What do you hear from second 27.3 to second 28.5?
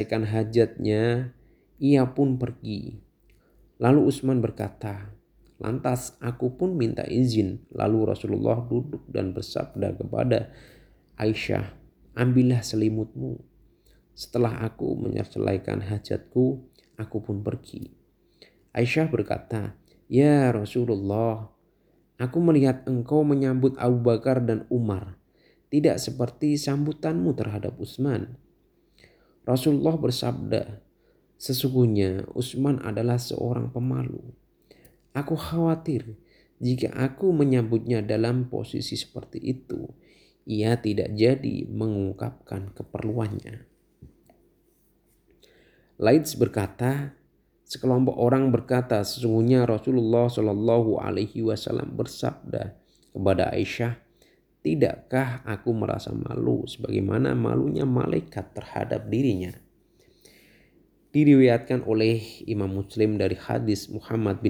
terhadap Utsman.